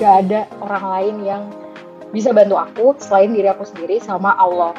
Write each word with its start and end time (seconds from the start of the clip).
gak 0.00 0.14
ada 0.26 0.48
orang 0.64 0.84
lain 0.96 1.16
yang 1.28 1.42
bisa 2.10 2.32
bantu 2.32 2.56
aku 2.56 2.96
selain 2.98 3.36
diri 3.36 3.52
aku 3.52 3.68
sendiri 3.68 4.00
sama 4.00 4.32
Allah 4.40 4.72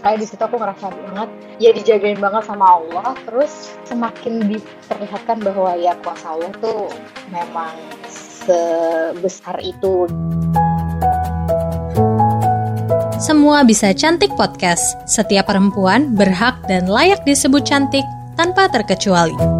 kayak 0.00 0.24
di 0.24 0.26
situ 0.26 0.40
aku 0.40 0.56
ngerasa 0.56 0.88
banget 0.88 1.28
ya 1.60 1.70
dijagain 1.76 2.16
banget 2.16 2.48
sama 2.48 2.80
Allah 2.80 3.12
terus 3.28 3.76
semakin 3.84 4.48
diperlihatkan 4.48 5.44
bahwa 5.44 5.76
ya 5.76 5.92
kuasa 6.00 6.34
Allah 6.34 6.50
tuh 6.64 6.88
memang 7.28 7.76
sebesar 8.08 9.60
itu 9.60 10.08
Semua 13.20 13.68
bisa 13.68 13.92
cantik 13.92 14.32
podcast. 14.32 14.96
Setiap 15.04 15.52
perempuan 15.52 16.16
berhak 16.16 16.56
dan 16.64 16.88
layak 16.88 17.20
disebut 17.28 17.68
cantik 17.68 18.02
tanpa 18.32 18.64
terkecuali. 18.72 19.59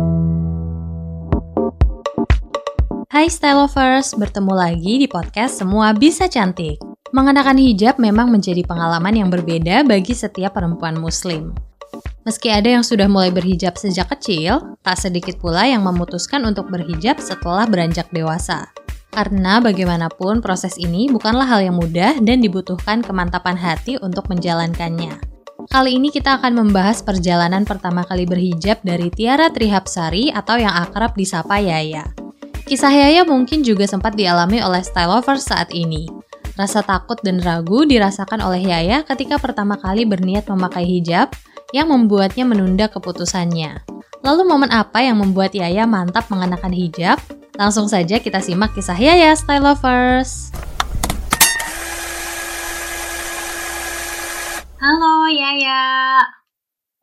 Hai 3.11 3.27
Style 3.27 3.67
Lovers, 3.67 4.15
bertemu 4.15 4.55
lagi 4.55 5.03
di 5.03 5.11
podcast 5.11 5.59
Semua 5.59 5.91
Bisa 5.91 6.31
Cantik. 6.31 6.79
Mengenakan 7.11 7.59
hijab 7.59 7.99
memang 7.99 8.31
menjadi 8.31 8.63
pengalaman 8.63 9.11
yang 9.11 9.27
berbeda 9.27 9.83
bagi 9.83 10.15
setiap 10.15 10.55
perempuan 10.55 10.95
muslim. 10.95 11.51
Meski 12.23 12.55
ada 12.55 12.71
yang 12.71 12.87
sudah 12.87 13.11
mulai 13.11 13.35
berhijab 13.35 13.75
sejak 13.75 14.15
kecil, 14.15 14.79
tak 14.87 14.95
sedikit 14.95 15.43
pula 15.43 15.67
yang 15.67 15.83
memutuskan 15.83 16.47
untuk 16.47 16.71
berhijab 16.71 17.19
setelah 17.19 17.67
beranjak 17.67 18.07
dewasa. 18.15 18.71
Karena 19.11 19.59
bagaimanapun 19.59 20.39
proses 20.39 20.79
ini 20.79 21.11
bukanlah 21.11 21.51
hal 21.51 21.67
yang 21.67 21.83
mudah 21.83 22.15
dan 22.23 22.39
dibutuhkan 22.39 23.03
kemantapan 23.03 23.59
hati 23.59 23.99
untuk 23.99 24.31
menjalankannya. 24.31 25.19
Kali 25.67 25.99
ini 25.99 26.15
kita 26.15 26.39
akan 26.39 26.63
membahas 26.63 27.03
perjalanan 27.03 27.67
pertama 27.67 28.07
kali 28.07 28.23
berhijab 28.23 28.79
dari 28.87 29.11
Tiara 29.11 29.51
Trihapsari 29.51 30.31
atau 30.31 30.63
yang 30.63 30.79
akrab 30.79 31.19
disapa 31.19 31.59
Yaya. 31.59 32.30
Kisah 32.71 32.95
Yaya 32.95 33.27
mungkin 33.27 33.67
juga 33.67 33.83
sempat 33.91 34.15
dialami 34.15 34.63
oleh 34.63 34.79
style 34.87 35.11
lovers 35.11 35.43
saat 35.43 35.75
ini. 35.75 36.07
Rasa 36.55 36.87
takut 36.87 37.19
dan 37.19 37.43
ragu 37.43 37.83
dirasakan 37.83 38.39
oleh 38.39 38.63
Yaya 38.63 39.03
ketika 39.03 39.43
pertama 39.43 39.75
kali 39.75 40.07
berniat 40.07 40.47
memakai 40.47 40.87
hijab 40.87 41.35
yang 41.75 41.91
membuatnya 41.91 42.47
menunda 42.47 42.87
keputusannya. 42.87 43.83
Lalu 44.23 44.43
momen 44.47 44.71
apa 44.71 45.03
yang 45.03 45.19
membuat 45.19 45.51
Yaya 45.51 45.83
mantap 45.83 46.31
mengenakan 46.31 46.71
hijab 46.71 47.19
Langsung 47.61 47.91
saja 47.91 48.23
kita 48.23 48.39
simak 48.39 48.73
kisah 48.73 48.97
Yaya 48.97 49.37
Style 49.37 49.61
Lovers. 49.61 50.49
Halo 54.81 55.29
Yaya, 55.29 56.25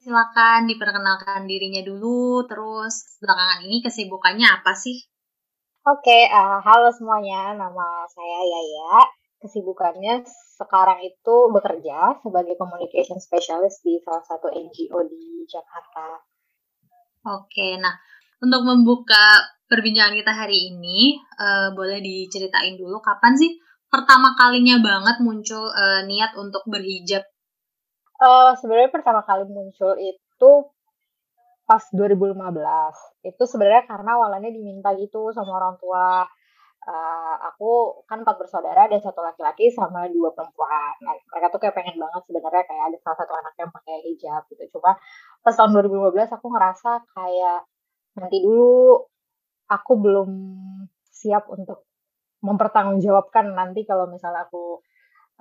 silakan 0.01 0.65
diperkenalkan 0.65 1.45
dirinya 1.45 1.85
dulu, 1.85 2.47
terus 2.49 3.19
belakangan 3.21 3.69
ini 3.69 3.85
kesibukannya 3.85 4.47
apa 4.49 4.73
sih? 4.73 5.16
Oke, 5.87 6.11
okay, 6.11 6.27
uh, 6.27 6.59
halo 6.67 6.91
semuanya, 6.91 7.55
nama 7.55 8.03
saya 8.11 8.43
Yaya. 8.43 9.07
Kesibukannya 9.39 10.19
sekarang 10.59 10.99
itu 10.99 11.35
bekerja 11.47 12.19
sebagai 12.19 12.59
communication 12.59 13.15
specialist 13.23 13.87
di 13.87 13.95
salah 14.03 14.19
satu 14.19 14.51
NGO 14.51 14.99
di 15.07 15.47
Jakarta. 15.47 16.19
Oke, 17.31 17.79
nah 17.79 17.95
untuk 18.43 18.67
membuka 18.67 19.47
perbincangan 19.71 20.19
kita 20.19 20.35
hari 20.35 20.75
ini, 20.75 21.23
uh, 21.39 21.71
boleh 21.71 22.03
diceritain 22.03 22.75
dulu 22.75 22.99
kapan 22.99 23.39
sih 23.39 23.55
pertama 23.87 24.35
kalinya 24.35 24.83
banget 24.83 25.23
muncul 25.23 25.71
uh, 25.71 26.03
niat 26.03 26.35
untuk 26.35 26.67
berhijab? 26.67 27.23
Uh, 28.19 28.51
sebenarnya 28.59 28.91
pertama 28.91 29.23
kali 29.23 29.47
muncul 29.47 29.95
itu 29.95 30.51
pas 31.67 31.83
2015. 31.91 32.39
Itu 33.27 33.43
sebenarnya 33.43 33.83
karena 33.85 34.11
awalnya 34.15 34.49
diminta 34.49 34.95
gitu 34.95 35.35
sama 35.35 35.59
orang 35.59 35.75
tua. 35.77 36.23
Uh, 36.87 37.35
aku 37.51 37.99
kan 38.07 38.23
empat 38.23 38.39
bersaudara 38.39 38.87
dan 38.87 39.03
satu 39.03 39.19
laki-laki 39.19 39.67
sama 39.75 40.07
dua 40.07 40.31
perempuan. 40.31 40.95
Nah, 41.03 41.19
mereka 41.35 41.51
tuh 41.51 41.59
kayak 41.59 41.75
pengen 41.75 41.99
banget 41.99 42.23
sebenarnya 42.23 42.63
kayak 42.63 42.83
ada 42.87 42.97
salah 43.03 43.17
satu 43.19 43.33
anak 43.35 43.53
yang 43.59 43.71
pakai 43.75 43.95
hijab 44.07 44.43
gitu. 44.47 44.79
Cuma 44.79 44.95
pas 45.43 45.51
tahun 45.51 45.75
2015 45.75 46.15
aku 46.39 46.47
ngerasa 46.47 46.91
kayak 47.11 47.59
nanti 48.15 48.37
dulu 48.39 49.03
aku 49.67 49.93
belum 49.99 50.29
siap 51.11 51.51
untuk 51.51 51.83
mempertanggungjawabkan 52.39 53.51
nanti 53.51 53.83
kalau 53.83 54.07
misalnya 54.07 54.47
aku 54.47 54.79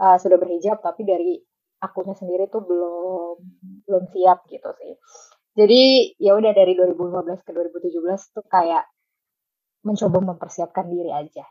uh, 0.03 0.19
sudah 0.19 0.43
berhijab 0.43 0.83
tapi 0.83 1.06
dari 1.06 1.39
akunya 1.79 2.17
sendiri 2.17 2.49
tuh 2.49 2.65
belum 2.65 3.37
belum 3.87 4.05
siap 4.11 4.50
gitu 4.50 4.67
sih. 4.83 4.93
Jadi 5.56 6.12
ya 6.21 6.37
udah 6.37 6.53
dari 6.53 6.77
2015 6.77 7.41
ke 7.41 7.50
2017 7.56 8.37
tuh 8.37 8.44
kayak 8.44 8.84
mencoba 9.89 10.19
mempersiapkan 10.37 10.84
diri 10.93 11.09
aja. 11.09 11.49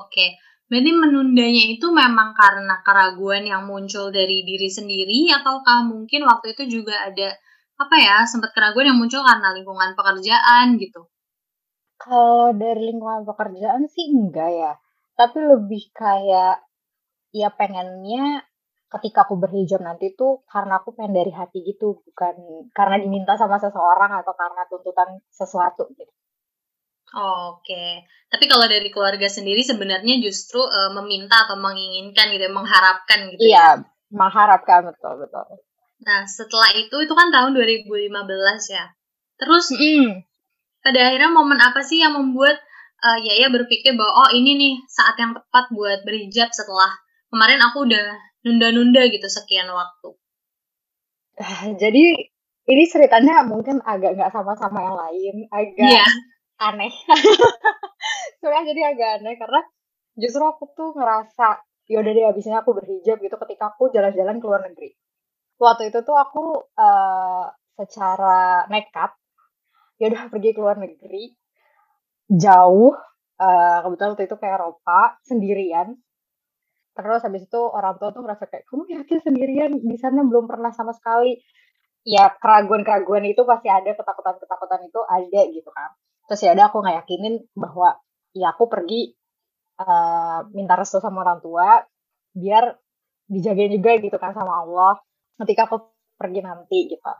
Oke. 0.00 0.40
Berarti 0.72 0.90
menundanya 0.96 1.64
itu 1.68 1.92
memang 1.92 2.32
karena 2.32 2.80
keraguan 2.80 3.44
yang 3.44 3.68
muncul 3.68 4.08
dari 4.08 4.40
diri 4.40 4.72
sendiri 4.72 5.28
ataukah 5.28 5.84
mungkin 5.84 6.24
waktu 6.24 6.56
itu 6.56 6.80
juga 6.80 6.96
ada 7.04 7.36
apa 7.76 7.96
ya 8.00 8.24
sempat 8.24 8.56
keraguan 8.56 8.88
yang 8.88 8.96
muncul 8.96 9.20
karena 9.20 9.52
lingkungan 9.52 9.92
pekerjaan 9.92 10.80
gitu? 10.80 11.12
Kalau 12.00 12.56
dari 12.56 12.88
lingkungan 12.88 13.28
pekerjaan 13.28 13.84
sih 13.86 14.10
enggak 14.10 14.50
ya, 14.50 14.72
tapi 15.14 15.38
lebih 15.38 15.92
kayak, 15.94 16.64
ya 17.30 17.48
pengennya 17.52 18.42
ketika 18.98 19.24
aku 19.24 19.40
berhijab 19.40 19.80
nanti 19.80 20.12
tuh 20.12 20.44
karena 20.46 20.78
aku 20.78 20.92
pengen 20.92 21.16
dari 21.16 21.32
hati 21.32 21.64
gitu, 21.64 22.04
bukan 22.04 22.34
karena 22.76 23.00
diminta 23.00 23.34
sama 23.40 23.56
seseorang 23.56 24.20
atau 24.20 24.32
karena 24.36 24.62
tuntutan 24.68 25.20
sesuatu 25.32 25.88
gitu. 25.96 26.12
Oke, 27.12 28.08
tapi 28.32 28.48
kalau 28.48 28.64
dari 28.64 28.88
keluarga 28.88 29.28
sendiri 29.28 29.60
sebenarnya 29.60 30.16
justru 30.24 30.64
uh, 30.64 30.96
meminta 30.96 31.44
atau 31.44 31.60
menginginkan 31.60 32.32
gitu, 32.32 32.48
mengharapkan 32.48 33.28
gitu. 33.36 33.52
Iya, 33.52 33.84
ya? 33.84 33.84
mengharapkan 34.08 34.88
betul 34.88 35.20
betul. 35.20 35.60
Nah, 36.02 36.24
setelah 36.24 36.72
itu 36.74 36.96
itu 37.04 37.12
kan 37.12 37.28
tahun 37.28 37.52
2015 37.52 38.08
ya. 38.72 38.84
Terus 39.36 39.76
mm 39.76 40.32
pada 40.82 40.98
akhirnya 40.98 41.30
momen 41.30 41.62
apa 41.62 41.78
sih 41.86 42.02
yang 42.02 42.18
membuat 42.18 42.58
uh, 43.06 43.18
Yaya 43.22 43.54
berpikir 43.54 43.94
bahwa 43.94 44.26
oh 44.26 44.30
ini 44.34 44.58
nih 44.58 44.74
saat 44.90 45.14
yang 45.14 45.30
tepat 45.30 45.70
buat 45.70 46.02
berhijab 46.02 46.50
setelah 46.50 46.90
kemarin 47.30 47.62
aku 47.62 47.86
udah 47.86 48.18
nunda-nunda 48.42 49.06
gitu 49.10 49.26
sekian 49.26 49.70
waktu. 49.70 50.10
Jadi 51.82 52.04
ini 52.62 52.84
ceritanya 52.86 53.42
mungkin 53.42 53.82
agak 53.82 54.14
nggak 54.14 54.30
sama-sama 54.30 54.78
yang 54.86 54.96
lain, 54.98 55.34
agak 55.50 55.98
yeah. 55.98 56.10
aneh. 56.62 56.94
Soalnya 58.38 58.70
jadi 58.74 58.94
agak 58.94 59.08
aneh 59.18 59.34
karena 59.34 59.60
justru 60.14 60.42
aku 60.42 60.70
tuh 60.74 60.94
ngerasa 60.94 61.58
ya 61.90 61.98
udah 61.98 62.12
deh 62.14 62.26
abisnya 62.26 62.62
aku 62.62 62.74
berhijab 62.74 63.18
gitu 63.18 63.34
ketika 63.34 63.74
aku 63.74 63.90
jalan-jalan 63.90 64.38
ke 64.38 64.46
luar 64.46 64.62
negeri. 64.66 64.94
Waktu 65.58 65.90
itu 65.90 66.06
tuh 66.06 66.14
aku 66.14 66.70
uh, 66.78 67.46
secara 67.78 68.66
nekat 68.70 69.10
ya 69.98 70.10
udah 70.10 70.22
pergi 70.30 70.50
ke 70.54 70.60
luar 70.62 70.78
negeri 70.78 71.34
jauh 72.26 72.94
uh, 73.38 73.78
kebetulan 73.86 74.10
waktu 74.14 74.26
itu 74.26 74.36
ke 74.38 74.46
Eropa 74.46 75.00
sendirian 75.22 75.88
terus 76.92 77.20
habis 77.24 77.48
itu 77.48 77.60
orang 77.60 77.96
tua 77.96 78.12
tuh 78.12 78.22
merasa 78.24 78.44
kayak 78.48 78.68
kamu 78.68 78.84
yakin 79.00 79.18
sendirian? 79.24 79.70
Di 79.80 79.96
sana 79.96 80.24
belum 80.24 80.44
pernah 80.48 80.70
sama 80.72 80.92
sekali. 80.92 81.40
Ya 82.02 82.34
keraguan-keraguan 82.34 83.22
itu 83.30 83.46
pasti 83.46 83.70
ada 83.70 83.94
ketakutan-ketakutan 83.94 84.80
itu 84.90 85.00
ada 85.06 85.40
gitu 85.48 85.70
kan. 85.70 85.90
Terus 86.26 86.40
ya 86.42 86.50
udah 86.58 86.66
aku 86.70 86.76
nggak 86.82 86.96
yakinin 87.04 87.34
bahwa 87.54 87.94
ya 88.34 88.50
aku 88.54 88.66
pergi 88.66 89.14
uh, 89.78 90.46
minta 90.50 90.74
restu 90.74 90.98
sama 90.98 91.22
orang 91.22 91.38
tua 91.44 91.84
biar 92.32 92.74
dijagain 93.28 93.72
juga 93.72 93.96
gitu 94.00 94.16
kan 94.16 94.32
sama 94.32 94.64
Allah 94.64 94.98
ketika 95.44 95.68
aku 95.70 95.92
pergi 96.18 96.40
nanti 96.42 96.78
gitu. 96.90 97.12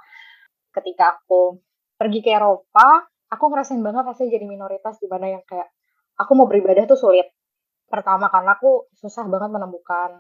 Ketika 0.72 1.21
aku 1.21 1.60
pergi 1.98 2.25
ke 2.25 2.33
Eropa, 2.33 3.07
aku 3.28 3.45
ngerasain 3.53 3.80
banget 3.80 4.04
rasanya 4.09 4.30
jadi 4.41 4.47
minoritas 4.48 4.97
di 4.98 5.07
mana 5.07 5.36
yang 5.39 5.45
kayak 5.45 5.68
aku 6.16 6.33
mau 6.36 6.47
beribadah 6.48 6.84
tuh 6.89 6.97
sulit. 6.98 7.28
Pertama 7.92 8.33
karena 8.33 8.56
aku 8.56 8.89
susah 8.97 9.28
banget 9.28 9.53
menemukan 9.53 10.16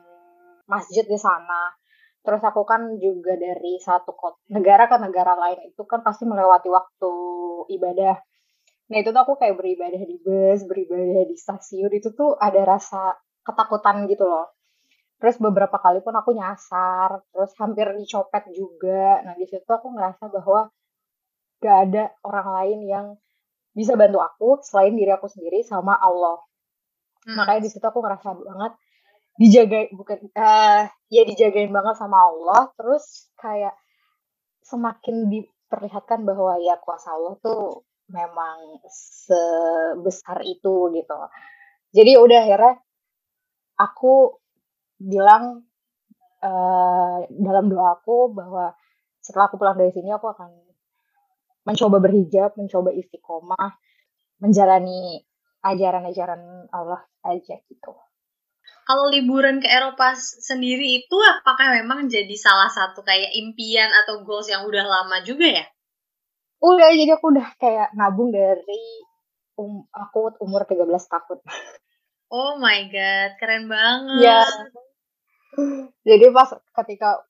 masjid 0.68 1.08
di 1.08 1.16
sana. 1.16 1.72
Terus 2.20 2.44
aku 2.44 2.68
kan 2.68 3.00
juga 3.00 3.32
dari 3.40 3.80
satu 3.80 4.12
negara 4.52 4.84
ke 4.92 4.96
negara 5.00 5.32
lain 5.34 5.72
itu 5.72 5.82
kan 5.88 6.04
pasti 6.04 6.28
melewati 6.28 6.68
waktu 6.68 7.12
ibadah. 7.72 8.20
Nah 8.92 8.96
itu 9.00 9.08
tuh 9.08 9.22
aku 9.24 9.40
kayak 9.40 9.56
beribadah 9.56 10.02
di 10.04 10.20
bus, 10.20 10.68
beribadah 10.68 11.24
di 11.24 11.32
stasiun, 11.32 11.88
itu 11.96 12.12
tuh 12.12 12.36
ada 12.36 12.60
rasa 12.76 13.16
ketakutan 13.40 14.04
gitu 14.04 14.28
loh. 14.28 14.52
Terus 15.16 15.40
beberapa 15.40 15.80
kali 15.80 16.04
pun 16.04 16.12
aku 16.12 16.36
nyasar, 16.36 17.24
terus 17.32 17.56
hampir 17.56 17.88
dicopet 17.96 18.52
juga. 18.52 19.24
Nah 19.24 19.32
di 19.32 19.48
situ 19.48 19.66
aku 19.66 19.88
ngerasa 19.96 20.28
bahwa 20.28 20.68
gak 21.62 21.76
ada 21.88 22.04
orang 22.26 22.48
lain 22.58 22.78
yang 22.84 23.06
bisa 23.72 23.96
bantu 23.96 24.20
aku 24.20 24.60
selain 24.60 24.92
diri 24.92 25.08
aku 25.14 25.26
sendiri 25.30 25.64
sama 25.64 25.96
Allah. 25.96 26.36
Hmm. 27.22 27.36
Makanya 27.38 27.60
di 27.62 27.70
situ 27.70 27.84
aku 27.84 28.02
ngerasa 28.02 28.34
banget 28.34 28.72
dijaga 29.40 29.88
bukan 29.96 30.18
uh, 30.36 30.84
ya 31.08 31.22
dijagain 31.24 31.72
banget 31.72 31.96
sama 31.96 32.20
Allah 32.20 32.68
terus 32.76 33.32
kayak 33.40 33.72
semakin 34.60 35.32
diperlihatkan 35.32 36.28
bahwa 36.28 36.60
ya 36.60 36.76
kuasa 36.76 37.16
Allah 37.16 37.40
tuh 37.40 37.88
memang 38.12 38.84
sebesar 38.92 40.44
itu 40.44 40.92
gitu. 40.92 41.18
jadi 41.96 42.20
udah 42.20 42.38
akhirnya 42.44 42.74
aku 43.80 44.36
bilang 45.00 45.64
uh, 46.44 47.18
dalam 47.32 47.72
doaku 47.72 48.36
bahwa 48.36 48.76
setelah 49.24 49.48
aku 49.48 49.56
pulang 49.56 49.80
dari 49.80 49.94
sini 49.94 50.12
aku 50.12 50.28
akan 50.28 50.50
mencoba 51.62 52.02
berhijab, 52.02 52.58
mencoba 52.58 52.90
istiqomah, 52.90 53.78
menjalani 54.42 55.22
ajaran-ajaran 55.62 56.66
Allah 56.74 57.06
aja 57.22 57.56
gitu. 57.70 57.94
Kalau 58.82 59.06
liburan 59.14 59.62
ke 59.62 59.70
Eropa 59.70 60.18
sendiri 60.18 61.02
itu 61.02 61.16
apakah 61.22 61.78
memang 61.78 62.10
jadi 62.10 62.34
salah 62.34 62.66
satu 62.66 63.06
kayak 63.06 63.30
impian 63.30 63.86
atau 64.02 64.26
goals 64.26 64.50
yang 64.50 64.66
udah 64.66 64.82
lama 64.82 65.22
juga 65.22 65.62
ya? 65.62 65.66
Udah, 66.62 66.90
jadi 66.94 67.14
aku 67.14 67.30
udah 67.30 67.48
kayak 67.58 67.94
nabung 67.94 68.34
dari 68.34 68.82
um, 69.58 69.86
aku 69.90 70.34
umur 70.42 70.66
13 70.66 70.82
tahun. 70.86 71.38
Oh 72.32 72.58
my 72.58 72.90
god, 72.90 73.30
keren 73.38 73.70
banget. 73.70 74.24
Ya. 74.24 74.42
Jadi 76.02 76.26
pas 76.34 76.48
ketika 76.82 77.22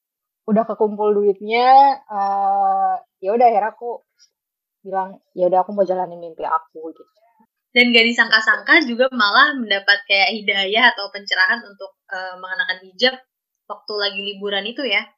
udah 0.48 0.64
kekumpul 0.64 1.10
duitnya, 1.10 2.00
uh, 2.08 2.96
ya 3.20 3.34
udah 3.34 3.46
akhirnya 3.50 3.74
aku 3.74 4.06
bilang 4.82 5.18
ya 5.34 5.46
udah 5.46 5.62
aku 5.62 5.70
mau 5.74 5.86
jalanin 5.86 6.18
mimpi 6.18 6.42
aku 6.42 6.90
gitu 6.90 7.02
dan 7.72 7.88
gak 7.88 8.04
disangka-sangka 8.04 8.84
juga 8.84 9.08
malah 9.12 9.56
mendapat 9.56 10.04
kayak 10.04 10.30
hidayah 10.36 10.92
atau 10.92 11.08
pencerahan 11.08 11.60
untuk 11.64 11.96
uh, 12.12 12.36
mengenakan 12.36 12.78
hijab 12.84 13.14
waktu 13.64 13.92
lagi 13.96 14.20
liburan 14.20 14.64
itu 14.68 14.84
ya. 14.84 15.08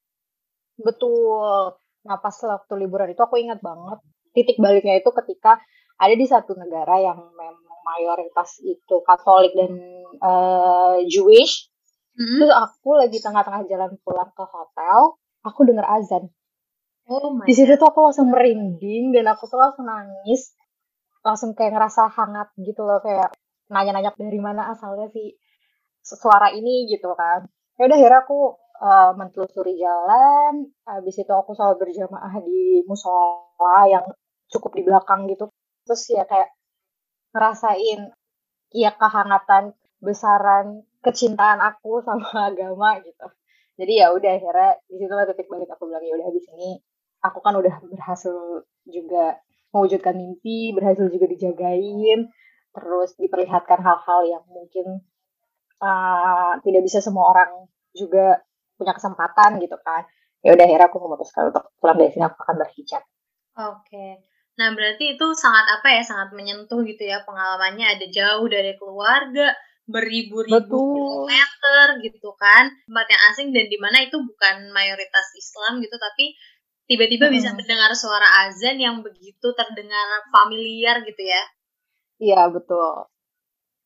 Betul. 0.79 1.75
Nah 2.07 2.19
pas 2.23 2.35
waktu 2.35 2.73
liburan 2.79 3.11
itu 3.11 3.23
aku 3.23 3.43
ingat 3.43 3.59
banget 3.59 3.99
titik 4.35 4.59
baliknya 4.59 4.99
itu 4.99 5.11
ketika 5.15 5.59
ada 5.99 6.15
di 6.15 6.27
satu 6.27 6.59
negara 6.59 6.99
yang 6.99 7.19
memang 7.35 7.79
mayoritas 7.87 8.59
itu 8.63 9.03
Katolik 9.07 9.55
dan 9.55 9.73
uh, 10.23 10.99
Jewish. 11.07 11.71
Mm-hmm. 12.15 12.47
terus 12.47 12.55
aku 12.55 12.95
lagi 12.95 13.19
tengah-tengah 13.19 13.67
jalan 13.67 13.99
pulang 14.07 14.31
ke 14.39 14.45
hotel 14.47 15.19
aku 15.43 15.67
dengar 15.67 15.83
azan. 15.99 16.31
Oh 17.11 17.35
my 17.35 17.43
di 17.43 17.51
situ 17.59 17.75
tuh 17.75 17.91
aku 17.91 18.07
langsung 18.07 18.31
merinding 18.31 19.11
dan 19.11 19.35
aku 19.35 19.51
tuh 19.51 19.59
langsung 19.59 19.83
nangis 19.83 20.55
langsung 21.25 21.57
kayak 21.57 21.73
ngerasa 21.75 22.13
hangat 22.13 22.49
gitu 22.61 22.85
loh 22.85 23.01
kayak 23.01 23.33
nanya-nanya 23.73 24.13
dari 24.15 24.41
mana 24.41 24.69
asalnya 24.77 25.09
sih 25.09 25.33
suara 26.05 26.53
ini 26.53 26.85
gitu 26.93 27.17
kan. 27.17 27.49
Ya 27.81 27.89
udah 27.89 27.97
akhirnya 27.99 28.21
aku 28.23 28.39
uh, 28.85 29.13
mentelusuri 29.17 29.81
jalan 29.81 30.69
habis 30.85 31.17
itu 31.17 31.33
aku 31.33 31.57
selalu 31.57 31.89
berjamaah 31.89 32.35
di 32.45 32.85
musola 32.85 33.89
yang 33.89 34.05
cukup 34.53 34.77
di 34.77 34.83
belakang 34.85 35.25
gitu. 35.33 35.49
Terus 35.89 36.03
ya 36.13 36.25
kayak 36.29 36.53
ngerasain 37.35 38.13
ya 38.77 38.93
kehangatan 38.95 39.73
besaran 40.05 40.85
kecintaan 41.01 41.61
aku 41.65 42.01
sama 42.07 42.53
agama 42.53 43.01
gitu. 43.01 43.27
Jadi 43.75 43.93
ya 43.99 44.15
udah 44.15 44.33
akhirnya 44.39 44.71
di 44.87 44.97
situ 45.03 45.15
titik 45.35 45.49
balik 45.51 45.73
aku 45.73 45.91
bilang 45.91 46.05
ya 46.05 46.15
udah 46.15 46.27
habis 46.31 46.47
ini 46.55 46.79
aku 47.25 47.41
kan 47.41 47.57
udah 47.59 47.75
berhasil 47.91 48.63
juga 48.87 49.41
mewujudkan 49.75 50.15
mimpi, 50.15 50.71
berhasil 50.71 51.11
juga 51.11 51.27
dijagain, 51.27 52.31
terus 52.71 53.11
diperlihatkan 53.19 53.83
hal-hal 53.83 54.21
yang 54.31 54.45
mungkin 54.47 55.03
uh, 55.83 56.63
tidak 56.63 56.83
bisa 56.87 57.03
semua 57.03 57.35
orang 57.35 57.67
juga 57.91 58.39
punya 58.79 58.95
kesempatan 58.95 59.59
gitu 59.59 59.75
kan. 59.83 60.07
Ya 60.47 60.55
udah 60.55 60.65
akhirnya 60.67 60.87
aku 60.87 60.99
memutuskan 61.03 61.51
untuk 61.51 61.75
pulang 61.83 61.99
dari 61.99 62.15
sini 62.15 62.25
aku 62.27 62.39
akan 62.39 62.57
berhijab. 62.63 63.03
Oke. 63.59 63.91
Okay. 63.91 64.11
Nah, 64.55 64.71
berarti 64.71 65.19
itu 65.19 65.27
sangat 65.35 65.67
apa 65.67 65.89
ya? 65.91 66.03
Sangat 66.07 66.31
menyentuh 66.31 66.87
gitu 66.87 67.03
ya 67.03 67.27
pengalamannya 67.27 67.99
ada 67.99 68.07
jauh 68.07 68.47
dari 68.47 68.79
keluarga, 68.79 69.51
beribu-ribu 69.91 70.79
kilometer 70.95 71.99
gitu 72.07 72.31
kan. 72.39 72.71
Tempat 72.87 73.07
yang 73.11 73.23
asing 73.35 73.49
dan 73.51 73.67
di 73.67 73.79
mana 73.81 74.05
itu 74.05 74.15
bukan 74.21 74.71
mayoritas 74.71 75.27
Islam 75.35 75.83
gitu 75.83 75.97
tapi 75.99 76.39
tiba-tiba 76.85 77.29
hmm. 77.29 77.35
bisa 77.35 77.49
mendengar 77.57 77.91
suara 77.97 78.49
azan 78.49 78.77
yang 78.77 79.01
begitu 79.01 79.53
terdengar 79.57 80.25
familiar 80.29 81.01
gitu 81.05 81.23
ya. 81.25 81.43
Iya, 82.21 82.41
betul. 82.53 83.09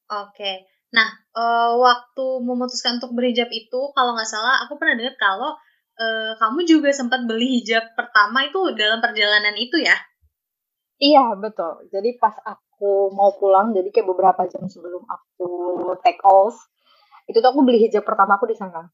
Oke. 0.09 0.67
Nah, 0.89 1.09
uh, 1.37 1.77
waktu 1.77 2.27
memutuskan 2.41 2.97
untuk 2.97 3.13
berhijab 3.13 3.53
itu, 3.53 3.81
kalau 3.93 4.17
nggak 4.17 4.29
salah, 4.29 4.65
aku 4.65 4.81
pernah 4.81 4.97
dengar 4.97 5.17
kalau 5.21 5.53
uh, 6.01 6.33
kamu 6.41 6.65
juga 6.65 6.91
sempat 6.97 7.29
beli 7.29 7.61
hijab 7.61 7.93
pertama 7.93 8.49
itu 8.49 8.73
dalam 8.73 8.99
perjalanan 9.05 9.53
itu 9.61 9.77
ya? 9.79 9.97
Iya, 10.99 11.37
betul. 11.37 11.87
Jadi 11.93 12.17
pas 12.17 12.35
aku 12.43 13.13
mau 13.13 13.37
pulang, 13.37 13.77
jadi 13.77 13.93
kayak 13.93 14.09
beberapa 14.09 14.49
jam 14.49 14.65
sebelum 14.67 15.05
aku 15.05 15.49
take 16.03 16.25
off, 16.25 16.57
itu 17.29 17.39
tuh 17.39 17.51
aku 17.53 17.61
beli 17.63 17.85
hijab 17.85 18.03
pertama 18.03 18.41
aku 18.41 18.49
di 18.49 18.57
sana. 18.57 18.89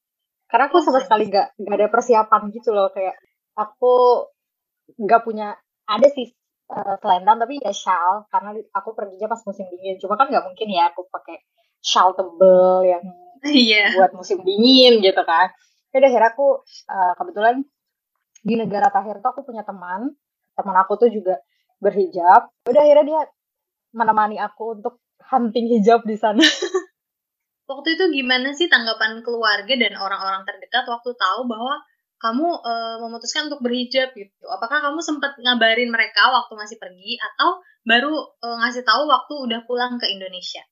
Karena 0.50 0.68
aku 0.68 0.82
sama 0.82 1.00
sekali 1.00 1.30
nggak 1.30 1.56
nggak 1.62 1.78
ada 1.78 1.88
persiapan 1.88 2.42
gitu 2.52 2.74
loh, 2.74 2.90
kayak 2.90 3.14
aku 3.54 4.26
nggak 5.00 5.22
punya 5.24 5.56
ada 5.88 6.08
sih 6.12 6.30
uh, 6.70 6.96
selendang 7.00 7.40
tapi 7.40 7.60
ya 7.60 7.72
shawl 7.72 8.28
karena 8.28 8.56
aku 8.74 8.92
perginya 8.92 9.30
pas 9.30 9.40
musim 9.46 9.66
dingin. 9.70 9.96
Cuma 9.98 10.18
kan 10.18 10.28
nggak 10.30 10.44
mungkin 10.44 10.68
ya 10.70 10.92
aku 10.92 11.06
pakai 11.08 11.42
shawl 11.80 12.16
tebel 12.16 12.86
yang 12.88 13.04
yeah. 13.44 13.92
buat 13.94 14.12
musim 14.16 14.40
dingin 14.42 15.00
gitu 15.00 15.22
kan. 15.22 15.52
Ya 15.92 16.02
udah 16.02 16.08
akhirnya 16.10 16.30
aku 16.34 16.46
uh, 16.90 17.12
kebetulan 17.14 17.56
di 18.44 18.54
negara 18.58 18.90
Tahir 18.90 19.22
tuh 19.22 19.30
aku 19.30 19.42
punya 19.46 19.62
teman. 19.62 20.12
Teman 20.54 20.76
aku 20.78 20.98
tuh 20.98 21.10
juga 21.10 21.38
berhijab. 21.78 22.50
Ya 22.66 22.68
udah 22.70 22.82
akhirnya 22.82 23.04
dia 23.06 23.20
menemani 23.94 24.36
aku 24.42 24.80
untuk 24.80 24.98
hunting 25.30 25.70
hijab 25.70 26.02
di 26.04 26.18
sana. 26.18 26.42
Waktu 27.70 27.96
itu 27.96 28.04
gimana 28.20 28.52
sih 28.52 28.68
tanggapan 28.68 29.24
keluarga 29.24 29.72
dan 29.72 29.96
orang-orang 29.96 30.44
terdekat? 30.44 30.84
Waktu 30.84 31.16
tahu 31.16 31.48
bahwa 31.48 31.80
kamu 32.20 32.46
uh, 32.46 32.96
memutuskan 33.04 33.52
untuk 33.52 33.60
berhijab 33.60 34.14
gitu. 34.16 34.46
Apakah 34.48 34.80
kamu 34.80 35.00
sempat 35.04 35.36
ngabarin 35.36 35.90
mereka 35.92 36.30
waktu 36.32 36.54
masih 36.56 36.76
pergi 36.80 37.20
atau 37.20 37.60
baru 37.84 38.14
uh, 38.40 38.56
ngasih 38.64 38.82
tahu 38.86 39.04
waktu 39.06 39.34
udah 39.48 39.60
pulang 39.68 40.00
ke 40.00 40.08
Indonesia? 40.08 40.64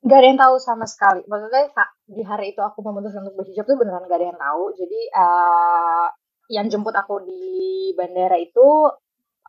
Gak 0.00 0.16
ada 0.16 0.26
yang 0.32 0.40
tahu 0.40 0.56
sama 0.56 0.88
sekali. 0.88 1.20
Maksudnya 1.28 1.68
di 2.08 2.22
hari 2.24 2.56
itu 2.56 2.60
aku 2.64 2.80
memutuskan 2.80 3.28
untuk 3.28 3.44
berhijab 3.44 3.68
tuh 3.68 3.76
beneran 3.76 4.08
gak 4.08 4.16
ada 4.16 4.26
yang 4.32 4.40
tahu. 4.40 4.64
Jadi 4.74 5.00
uh, 5.12 6.08
yang 6.50 6.66
jemput 6.72 6.96
aku 6.96 7.20
di 7.22 7.44
bandara 7.92 8.40
itu 8.40 8.88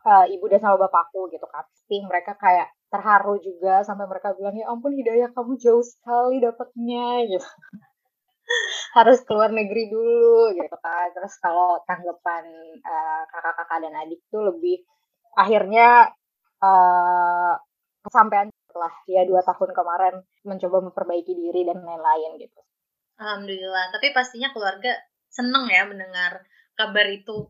uh, 0.04 0.26
ibu 0.28 0.44
dan 0.52 0.60
sama 0.60 0.76
bapakku 0.76 1.32
gitu 1.32 1.48
kan. 1.48 1.64
Pasti 1.64 2.04
mereka 2.04 2.36
kayak 2.36 2.68
terharu 2.92 3.40
juga 3.40 3.80
sampai 3.80 4.04
mereka 4.04 4.36
bilang 4.36 4.52
ya 4.52 4.68
ampun 4.68 4.92
hidayah 4.92 5.32
kamu 5.32 5.56
jauh 5.56 5.80
sekali 5.80 6.44
dapatnya 6.44 7.24
gitu 7.24 7.48
harus 8.92 9.24
keluar 9.24 9.48
negeri 9.48 9.88
dulu 9.88 10.52
gitu 10.52 10.76
kan. 10.80 11.08
Terus 11.16 11.34
kalau 11.40 11.80
tanggapan 11.88 12.44
uh, 12.84 13.22
kakak-kakak 13.28 13.78
dan 13.88 13.94
adik 14.04 14.20
tuh 14.28 14.52
lebih 14.52 14.84
akhirnya 15.32 16.12
uh, 16.60 17.56
kesampaian 18.04 18.52
setelah 18.68 18.92
ya 19.08 19.24
dua 19.24 19.40
tahun 19.44 19.70
kemarin 19.72 20.14
mencoba 20.44 20.92
memperbaiki 20.92 21.32
diri 21.32 21.64
dan 21.64 21.80
lain-lain 21.80 22.40
gitu. 22.40 22.60
Alhamdulillah. 23.16 23.92
Tapi 23.92 24.12
pastinya 24.12 24.52
keluarga 24.52 24.92
seneng 25.32 25.68
ya 25.72 25.88
mendengar 25.88 26.44
kabar 26.76 27.06
itu. 27.08 27.48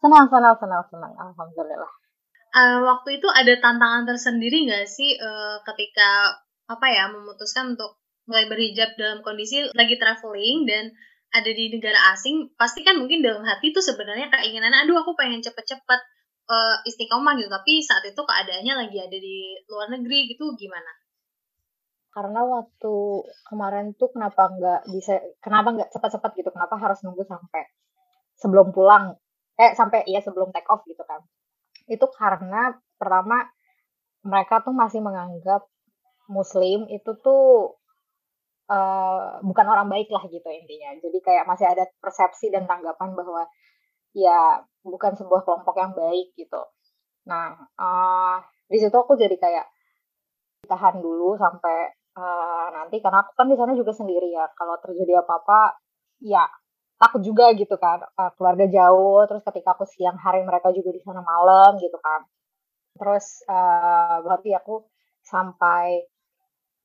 Senang 0.00 0.28
senang 0.28 0.56
senang 0.60 0.84
senang. 0.92 1.12
Alhamdulillah. 1.16 1.92
Uh, 2.50 2.82
waktu 2.82 3.22
itu 3.22 3.28
ada 3.30 3.52
tantangan 3.62 4.10
tersendiri 4.10 4.66
nggak 4.66 4.88
sih 4.90 5.14
uh, 5.22 5.62
ketika 5.62 6.34
apa 6.66 6.86
ya 6.90 7.06
memutuskan 7.06 7.78
untuk 7.78 7.99
mulai 8.30 8.46
berhijab 8.46 8.94
dalam 8.94 9.26
kondisi 9.26 9.66
lagi 9.74 9.98
traveling 9.98 10.70
dan 10.70 10.94
ada 11.34 11.50
di 11.50 11.70
negara 11.70 12.14
asing, 12.14 12.54
pasti 12.54 12.86
kan 12.86 12.98
mungkin 12.98 13.22
dalam 13.22 13.42
hati 13.42 13.74
tuh 13.74 13.82
sebenarnya 13.82 14.30
keinginan, 14.30 14.70
aduh 14.74 14.98
aku 15.02 15.14
pengen 15.18 15.42
cepet-cepet 15.42 16.00
uh, 16.50 16.76
istiqomah 16.86 17.38
gitu, 17.38 17.50
tapi 17.50 17.82
saat 17.82 18.02
itu 18.06 18.18
keadaannya 18.18 18.74
lagi 18.86 18.98
ada 18.98 19.18
di 19.18 19.54
luar 19.70 19.90
negeri 19.94 20.30
gitu, 20.34 20.54
gimana? 20.58 20.90
Karena 22.10 22.42
waktu 22.42 22.94
kemarin 23.46 23.94
tuh 23.94 24.10
kenapa 24.10 24.50
nggak 24.50 24.80
bisa, 24.90 25.22
kenapa 25.38 25.70
nggak 25.70 25.90
cepat-cepat 25.94 26.30
gitu, 26.34 26.50
kenapa 26.50 26.74
harus 26.82 26.98
nunggu 27.06 27.22
sampai 27.22 27.62
sebelum 28.34 28.74
pulang, 28.74 29.14
eh 29.54 29.70
sampai 29.78 30.02
ya 30.10 30.18
sebelum 30.18 30.50
take 30.50 30.66
off 30.66 30.82
gitu 30.90 31.06
kan? 31.06 31.22
Itu 31.86 32.10
karena 32.10 32.74
pertama 32.98 33.46
mereka 34.26 34.66
tuh 34.66 34.74
masih 34.74 34.98
menganggap 34.98 35.62
Muslim 36.26 36.90
itu 36.90 37.10
tuh 37.22 37.78
uh, 38.70 39.42
bukan 39.42 39.66
orang 39.66 39.90
baik 39.90 40.08
lah 40.14 40.22
gitu 40.30 40.46
intinya. 40.46 40.94
Jadi 41.02 41.18
kayak 41.20 41.44
masih 41.50 41.66
ada 41.66 41.84
persepsi 41.98 42.54
dan 42.54 42.70
tanggapan 42.70 43.12
bahwa 43.18 43.42
ya 44.14 44.62
bukan 44.86 45.12
sebuah 45.18 45.42
kelompok 45.42 45.74
yang 45.76 45.92
baik 45.92 46.32
gitu. 46.38 46.62
Nah, 47.26 47.58
uh, 47.76 48.36
di 48.70 48.78
situ 48.78 48.94
aku 48.94 49.18
jadi 49.18 49.34
kayak 49.34 49.66
tahan 50.70 51.02
dulu 51.02 51.34
sampai 51.34 51.90
uh, 52.14 52.66
nanti 52.70 53.02
karena 53.02 53.26
aku 53.26 53.32
kan 53.34 53.46
di 53.50 53.58
sana 53.58 53.72
juga 53.74 53.92
sendiri 53.92 54.30
ya. 54.30 54.46
Kalau 54.54 54.78
terjadi 54.78 55.26
apa-apa, 55.26 55.76
ya 56.22 56.46
takut 56.96 57.22
juga 57.26 57.50
gitu 57.58 57.74
kan. 57.76 58.06
Uh, 58.14 58.30
keluarga 58.38 58.66
jauh, 58.70 59.26
terus 59.26 59.42
ketika 59.44 59.74
aku 59.74 59.84
siang 59.90 60.16
hari 60.18 60.46
mereka 60.46 60.70
juga 60.70 60.94
di 60.94 61.00
sana 61.02 61.20
malam 61.26 61.76
gitu 61.82 61.98
kan. 61.98 62.22
Terus 62.98 63.42
uh, 63.50 64.22
berarti 64.24 64.50
aku 64.54 64.86
sampai 65.22 66.06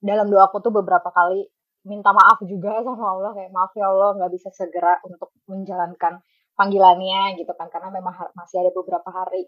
dalam 0.04 0.30
doa 0.30 0.46
aku 0.46 0.62
tuh 0.62 0.70
beberapa 0.70 1.10
kali 1.10 1.55
minta 1.86 2.12
maaf 2.12 2.42
juga 2.44 2.82
sama 2.86 3.16
Allah 3.16 3.32
kayak 3.38 3.52
maaf 3.54 3.72
ya 3.78 3.88
Allah 3.88 4.18
nggak 4.18 4.32
bisa 4.34 4.50
segera 4.52 5.00
untuk 5.06 5.32
menjalankan 5.48 6.20
panggilannya 6.58 7.40
gitu 7.40 7.54
kan. 7.54 7.70
Karena 7.70 7.90
memang 7.94 8.14
masih 8.36 8.66
ada 8.66 8.72
beberapa 8.74 9.10
hari 9.14 9.48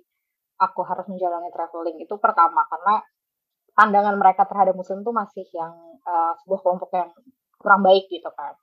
aku 0.58 0.82
harus 0.82 1.06
menjalani 1.06 1.54
traveling 1.54 2.02
itu 2.02 2.18
pertama 2.18 2.66
karena 2.66 3.02
pandangan 3.78 4.18
mereka 4.18 4.50
terhadap 4.50 4.74
muslim 4.74 5.06
tuh 5.06 5.14
masih 5.14 5.46
yang 5.54 5.74
uh, 6.02 6.34
sebuah 6.42 6.60
kelompok 6.66 6.90
yang 6.98 7.10
kurang 7.62 7.86
baik 7.86 8.10
gitu 8.10 8.30
kan. 8.34 8.58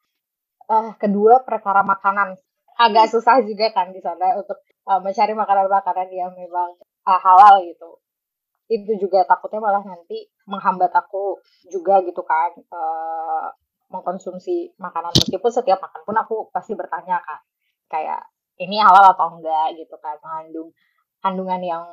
Uh, 0.67 0.91
kedua 0.99 1.47
perkara 1.47 1.87
makanan. 1.87 2.35
Agak 2.75 3.07
susah 3.15 3.39
juga 3.47 3.71
kan 3.71 3.95
di 3.95 4.03
sana 4.03 4.35
untuk 4.35 4.59
uh, 4.91 4.99
mencari 4.99 5.31
makanan-makanan 5.39 6.09
yang 6.11 6.35
memang 6.35 6.75
uh, 7.07 7.21
halal 7.23 7.63
gitu. 7.63 8.03
Itu 8.67 8.99
juga 8.99 9.23
takutnya 9.23 9.63
malah 9.63 9.87
nanti 9.87 10.27
menghambat 10.51 10.91
aku 10.91 11.39
juga 11.71 12.03
gitu 12.03 12.27
kan. 12.27 12.51
Uh, 12.67 13.55
mengkonsumsi 13.95 14.75
makanan 14.83 15.15
meskipun 15.15 15.51
setiap 15.55 15.79
makan 15.79 16.03
pun 16.03 16.17
aku 16.19 16.37
pasti 16.51 16.75
bertanya 16.75 17.23
kan 17.23 17.41
kayak 17.87 18.27
ini 18.59 18.79
halal 18.83 19.15
atau 19.15 19.39
enggak? 19.39 19.79
gitu 19.79 19.95
kan 20.03 20.19
mengandung 20.23 20.71
kandungan 21.23 21.61
yang 21.63 21.85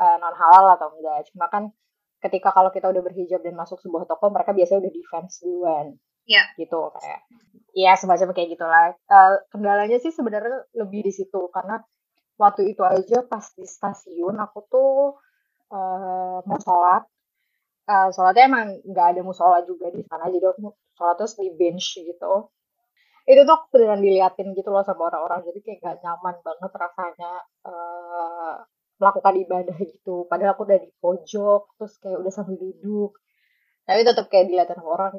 uh, 0.00 0.16
non 0.20 0.36
halal 0.36 0.76
atau 0.76 0.92
enggak. 0.96 1.24
Cuma 1.32 1.48
kan 1.48 1.72
ketika 2.20 2.50
kalau 2.52 2.68
kita 2.74 2.90
udah 2.90 3.02
berhijab 3.04 3.40
dan 3.44 3.54
masuk 3.54 3.78
sebuah 3.80 4.04
toko 4.04 4.28
mereka 4.32 4.52
biasanya 4.52 4.84
udah 4.84 4.92
defense 4.92 5.40
duluan. 5.44 5.96
Ya. 6.28 6.44
gitu 6.60 6.92
kayak 6.92 7.24
ya 7.72 7.96
semacam 7.96 8.36
kayak 8.36 8.52
gitulah. 8.52 8.92
Uh, 9.08 9.40
kendalanya 9.48 9.96
sih 9.96 10.12
sebenarnya 10.12 10.68
lebih 10.76 11.08
di 11.08 11.12
situ 11.12 11.48
karena 11.48 11.80
waktu 12.36 12.76
itu 12.76 12.84
aja 12.84 13.24
pas 13.24 13.48
di 13.56 13.64
stasiun 13.64 14.36
aku 14.36 14.58
tuh 14.68 15.16
uh, 15.72 16.38
mau 16.44 16.60
sholat 16.60 17.08
uh, 17.88 18.08
sholatnya 18.12 18.44
emang 18.46 18.68
nggak 18.84 19.06
ada 19.16 19.20
musola 19.24 19.64
juga 19.64 19.88
di 19.88 20.04
sana 20.04 20.28
jadi 20.28 20.52
aku 20.52 20.68
sholat 20.94 21.16
terus 21.16 21.34
di 21.40 21.48
bench 21.56 21.96
gitu. 21.96 22.32
Itu 23.28 23.40
tuh 23.44 23.60
beneran 23.72 24.00
diliatin 24.00 24.56
gitu 24.56 24.68
loh 24.72 24.84
sama 24.84 25.12
orang-orang 25.12 25.44
jadi 25.52 25.58
kayak 25.60 25.78
gak 25.84 25.96
nyaman 26.00 26.36
banget 26.40 26.72
rasanya 26.72 27.32
uh, 27.68 28.56
melakukan 28.96 29.34
ibadah 29.44 29.76
gitu. 29.84 30.24
Padahal 30.28 30.56
aku 30.56 30.64
udah 30.64 30.78
di 30.80 30.90
pojok 30.96 31.62
terus 31.76 31.94
kayak 32.00 32.18
udah 32.24 32.32
sambil 32.32 32.56
duduk. 32.56 33.20
Tapi 33.84 34.00
tetap 34.04 34.26
kayak 34.32 34.48
diliatin 34.48 34.80
sama 34.80 34.90
orang 34.96 35.12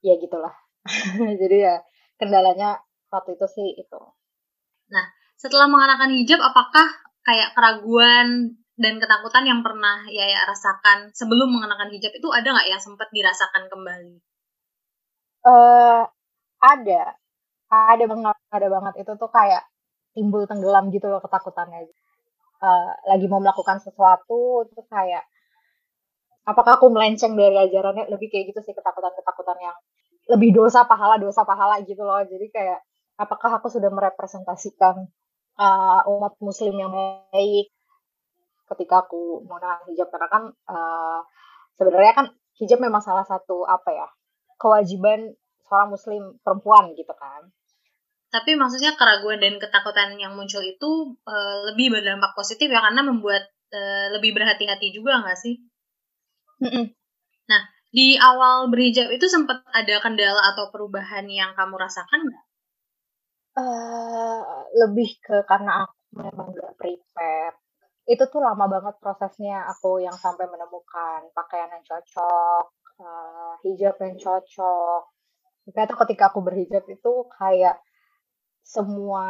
ya 0.00 0.16
gitulah. 0.16 0.52
Jadi 1.40 1.56
ya 1.60 1.84
kendalanya 2.16 2.80
waktu 3.12 3.36
itu 3.36 3.46
sih 3.48 3.68
itu. 3.76 4.00
Nah 4.88 5.04
setelah 5.36 5.68
mengenakan 5.68 6.16
hijab 6.16 6.40
apakah 6.40 6.88
kayak 7.24 7.52
keraguan 7.52 8.59
dan 8.80 8.96
ketakutan 8.96 9.44
yang 9.44 9.60
pernah 9.60 10.08
ya, 10.08 10.24
ya 10.24 10.40
rasakan 10.48 11.12
sebelum 11.12 11.52
mengenakan 11.52 11.92
hijab 11.92 12.16
itu 12.16 12.32
ada 12.32 12.48
nggak 12.48 12.68
yang 12.72 12.80
sempat 12.80 13.12
dirasakan 13.12 13.68
kembali? 13.68 14.16
Uh, 15.44 16.08
ada, 16.64 17.20
ada 17.68 18.04
banget, 18.08 18.36
ada 18.48 18.66
banget. 18.72 18.94
Itu 19.04 19.12
tuh 19.20 19.28
kayak 19.28 19.68
timbul 20.16 20.48
tenggelam 20.48 20.88
gitu 20.88 21.12
loh 21.12 21.20
ketakutannya. 21.20 21.92
Uh, 22.60 22.92
lagi 23.04 23.28
mau 23.28 23.40
melakukan 23.40 23.84
sesuatu 23.84 24.64
itu 24.68 24.82
kayak 24.88 25.28
apakah 26.48 26.80
aku 26.80 26.88
melenceng 26.88 27.36
dari 27.36 27.60
ajarannya? 27.60 28.08
Lebih 28.08 28.32
kayak 28.32 28.56
gitu 28.56 28.60
sih 28.64 28.72
ketakutan-ketakutan 28.72 29.60
yang 29.60 29.76
lebih 30.32 30.56
dosa 30.56 30.88
pahala 30.88 31.20
dosa 31.20 31.44
pahala 31.44 31.84
gitu 31.84 32.00
loh. 32.00 32.24
Jadi 32.24 32.48
kayak 32.48 32.80
apakah 33.20 33.60
aku 33.60 33.68
sudah 33.68 33.92
merepresentasikan 33.92 35.04
uh, 35.60 36.00
umat 36.16 36.32
muslim 36.40 36.80
yang 36.80 36.92
baik 37.28 37.68
ketika 38.76 39.06
aku 39.06 39.42
menggunakan 39.44 39.86
hijab 39.90 40.08
karena 40.10 40.28
kan 40.30 40.42
uh, 40.70 41.20
sebenarnya 41.74 42.12
kan 42.14 42.26
hijab 42.60 42.78
memang 42.78 43.02
salah 43.02 43.26
satu 43.26 43.66
apa 43.66 43.90
ya 43.90 44.08
kewajiban 44.60 45.34
seorang 45.66 45.90
muslim 45.94 46.22
perempuan 46.44 46.92
gitu 46.94 47.14
kan 47.16 47.50
tapi 48.30 48.54
maksudnya 48.54 48.94
keraguan 48.94 49.42
dan 49.42 49.58
ketakutan 49.58 50.14
yang 50.14 50.38
muncul 50.38 50.62
itu 50.62 51.18
uh, 51.26 51.58
lebih 51.66 51.90
berdampak 51.90 52.30
positif 52.38 52.70
ya 52.70 52.78
karena 52.78 53.02
membuat 53.02 53.50
uh, 53.74 54.06
lebih 54.14 54.38
berhati-hati 54.38 54.94
juga 54.94 55.18
nggak 55.18 55.38
sih? 55.38 55.58
Mm-mm. 56.62 56.94
Nah 57.50 57.62
di 57.90 58.14
awal 58.14 58.70
berhijab 58.70 59.10
itu 59.10 59.26
sempat 59.26 59.66
ada 59.74 59.98
kendala 59.98 60.54
atau 60.54 60.70
perubahan 60.70 61.26
yang 61.26 61.58
kamu 61.58 61.74
rasakan 61.74 62.30
nggak? 62.30 62.44
Uh, 63.58 64.62
lebih 64.78 65.18
ke 65.18 65.42
karena 65.42 65.82
aku 65.82 65.98
memang 66.14 66.54
nggak 66.54 66.70
prepare 66.78 67.58
itu 68.10 68.24
tuh 68.26 68.42
lama 68.42 68.66
banget 68.66 68.98
prosesnya 68.98 69.70
aku 69.70 70.02
yang 70.02 70.14
sampai 70.18 70.50
menemukan 70.50 71.30
pakaian 71.30 71.70
yang 71.70 71.84
cocok, 71.86 72.64
uh, 72.98 73.54
hijab 73.62 73.94
yang 74.02 74.18
cocok. 74.18 75.02
Ternyata 75.70 75.94
ketika 75.94 76.34
aku 76.34 76.42
berhijab 76.42 76.82
itu 76.90 77.12
kayak 77.38 77.78
semua 78.66 79.26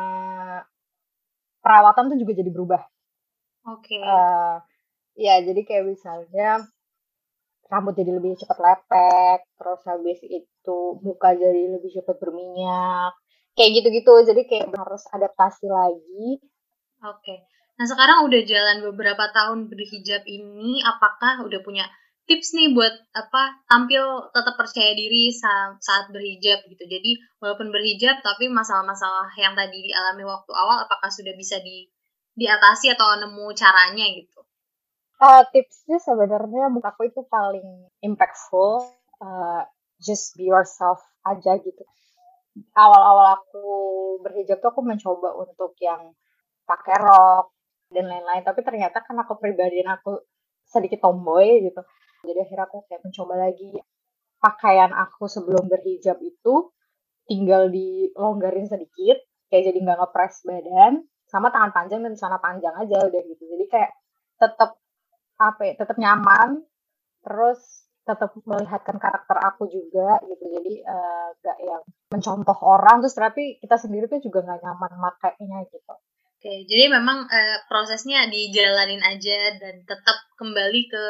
perawatan 1.60 2.08
tuh 2.08 2.18
juga 2.24 2.32
jadi 2.40 2.48
berubah. 2.48 2.80
Oke. 3.68 4.00
Okay. 4.00 4.00
Uh, 4.00 4.64
ya 5.12 5.44
jadi 5.44 5.60
kayak 5.60 5.84
misalnya 5.84 6.64
rambut 7.68 7.92
jadi 8.00 8.16
lebih 8.16 8.40
cepat 8.40 8.58
lepek, 8.64 9.44
terus 9.60 9.80
habis 9.84 10.24
itu 10.24 10.78
muka 11.04 11.36
jadi 11.36 11.68
lebih 11.68 11.92
cepat 12.00 12.16
berminyak, 12.16 13.12
kayak 13.52 13.70
gitu-gitu. 13.76 14.24
Jadi 14.24 14.42
kayak 14.48 14.72
harus 14.72 15.04
adaptasi 15.12 15.68
lagi. 15.68 16.40
Oke. 17.04 17.20
Okay. 17.20 17.38
Nah 17.80 17.86
sekarang 17.88 18.28
udah 18.28 18.44
jalan 18.44 18.84
beberapa 18.92 19.32
tahun 19.32 19.72
berhijab 19.72 20.28
ini, 20.28 20.84
apakah 20.84 21.48
udah 21.48 21.64
punya 21.64 21.88
tips 22.28 22.52
nih 22.52 22.76
buat 22.76 22.92
apa 23.16 23.64
tampil 23.64 24.28
tetap 24.36 24.54
percaya 24.60 24.92
diri 24.92 25.32
saat, 25.32 25.80
saat 25.80 26.12
berhijab 26.12 26.60
gitu. 26.68 26.84
Jadi 26.84 27.16
walaupun 27.40 27.72
berhijab 27.72 28.20
tapi 28.20 28.52
masalah-masalah 28.52 29.32
yang 29.40 29.56
tadi 29.56 29.80
dialami 29.88 30.28
waktu 30.28 30.52
awal 30.52 30.84
apakah 30.84 31.08
sudah 31.08 31.32
bisa 31.32 31.56
di 31.64 31.88
diatasi 32.36 32.92
atau 32.92 33.16
nemu 33.16 33.48
caranya 33.56 34.06
gitu? 34.12 34.44
Uh, 35.16 35.40
tipsnya 35.48 35.96
sebenarnya 36.00 36.68
menurut 36.68 36.84
aku 36.84 37.08
itu 37.08 37.24
paling 37.32 37.88
impactful. 38.04 38.92
Uh, 39.20 39.64
just 40.00 40.36
be 40.36 40.48
yourself 40.48 41.00
aja 41.24 41.56
gitu. 41.60 41.84
Awal-awal 42.76 43.40
aku 43.40 43.64
berhijab 44.20 44.60
tuh 44.60 44.68
aku 44.68 44.84
mencoba 44.84 45.32
untuk 45.32 45.76
yang 45.80 46.12
pakai 46.64 46.96
rok, 47.02 47.52
dan 47.90 48.06
lain-lain. 48.06 48.42
Tapi 48.46 48.60
ternyata 48.62 49.02
aku 49.02 49.36
pribadi 49.36 49.82
aku 49.82 50.22
sedikit 50.64 51.02
tomboy 51.02 51.66
gitu. 51.66 51.82
Jadi 52.24 52.38
akhirnya 52.38 52.66
aku 52.70 52.86
kayak 52.86 53.02
mencoba 53.02 53.34
lagi 53.36 53.70
pakaian 54.40 54.92
aku 54.94 55.28
sebelum 55.28 55.68
berhijab 55.68 56.16
itu 56.22 56.72
tinggal 57.28 57.68
dilonggarin 57.68 58.66
sedikit 58.66 59.20
kayak 59.52 59.70
jadi 59.70 59.78
nggak 59.82 59.98
ngepres 60.00 60.46
badan 60.46 61.04
sama 61.28 61.52
tangan 61.54 61.70
panjang 61.74 62.00
dan 62.02 62.14
celana 62.16 62.38
panjang 62.38 62.74
aja 62.78 62.96
udah 63.06 63.22
gitu. 63.26 63.42
Jadi 63.44 63.64
kayak 63.66 63.92
tetap 64.40 64.78
apa 65.40 65.60
ya 65.66 65.74
tetap 65.76 65.96
nyaman 65.98 66.62
terus 67.24 67.60
tetap 68.04 68.32
melihatkan 68.42 68.96
karakter 68.96 69.36
aku 69.38 69.68
juga 69.70 70.18
gitu. 70.26 70.44
Jadi 70.50 70.82
uh, 70.86 71.28
gak 71.40 71.58
yang 71.62 71.82
mencontoh 72.10 72.58
orang 72.62 73.02
terus 73.04 73.14
tapi 73.14 73.58
kita 73.62 73.76
sendiri 73.78 74.10
tuh 74.10 74.18
juga 74.18 74.42
nggak 74.42 74.60
nyaman 74.66 74.92
makainya 74.98 75.62
gitu 75.70 75.94
Oke, 76.40 76.64
jadi 76.64 76.88
memang 76.88 77.28
uh, 77.28 77.58
prosesnya 77.68 78.24
dijalanin 78.32 79.04
aja 79.04 79.60
dan 79.60 79.84
tetap 79.84 80.16
kembali 80.40 80.88
ke 80.88 81.04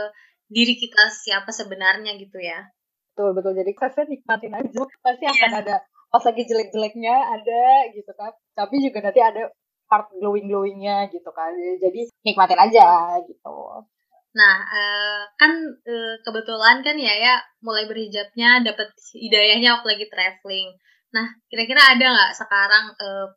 diri 0.51 0.75
kita 0.75 1.07
siapa 1.07 1.55
sebenarnya 1.55 2.19
gitu 2.19 2.35
ya. 2.43 2.67
Betul, 3.15 3.39
betul. 3.39 3.55
Jadi 3.55 3.71
saya 3.79 4.11
nikmatin 4.11 4.59
aja. 4.59 4.83
Pasti 4.99 5.31
yeah. 5.31 5.35
akan 5.39 5.53
ada 5.63 5.77
pas 6.11 6.23
lagi 6.27 6.43
jelek-jeleknya 6.51 7.15
ada 7.15 7.63
gitu 7.95 8.11
kan. 8.19 8.35
Tapi 8.59 8.83
juga 8.83 9.07
nanti 9.07 9.23
ada 9.23 9.55
part 9.87 10.11
glowing-glowingnya 10.19 11.15
gitu 11.15 11.31
kan. 11.31 11.55
Jadi 11.79 12.11
nikmatin 12.27 12.59
aja 12.59 13.15
gitu. 13.23 13.87
Nah, 14.35 14.57
uh, 14.67 15.23
kan 15.39 15.55
uh, 15.63 16.15
kebetulan 16.27 16.83
kan 16.83 16.99
ya 16.99 17.15
ya 17.15 17.39
mulai 17.63 17.87
berhijabnya 17.87 18.67
dapat 18.67 18.91
hidayahnya 19.15 19.79
waktu 19.79 19.95
lagi 19.95 20.07
traveling. 20.11 20.75
Nah, 21.15 21.39
kira-kira 21.47 21.95
ada 21.95 22.19
nggak 22.19 22.33
sekarang 22.35 22.99
uh, 22.99 23.31